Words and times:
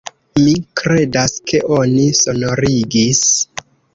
Mi 0.43 0.53
kredas 0.79 1.35
ke 1.51 1.59
oni 1.77 2.07
sonorigis. 2.21 3.23